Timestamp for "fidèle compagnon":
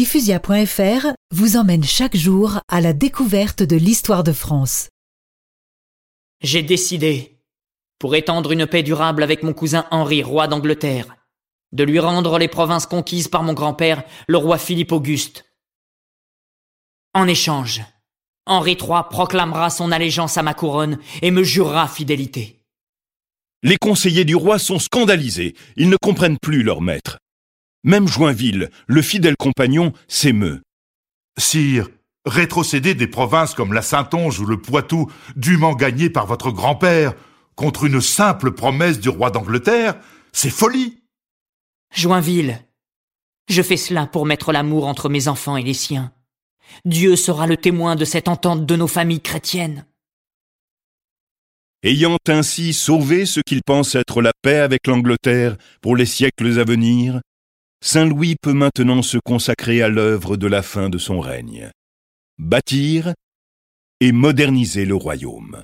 29.02-29.92